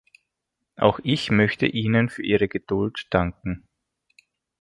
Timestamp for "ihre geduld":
2.23-3.05